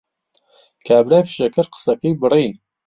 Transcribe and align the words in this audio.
کابرای 0.85 1.23
فشەکەر 1.27 1.65
قسەکەی 1.73 2.19
بڕی 2.21 2.47